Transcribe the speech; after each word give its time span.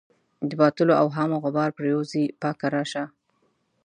د 0.49 0.51
باطلو 0.61 0.93
اوهامو 1.03 1.37
غبار 1.43 1.69
پرېوځي 1.77 2.23
پاکه 2.41 2.67
راشه. 2.75 3.03